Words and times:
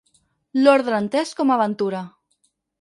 L'ordre 0.61 0.97
entès 1.01 1.35
com 1.43 1.53
a 1.53 1.61
aventura. 1.63 2.05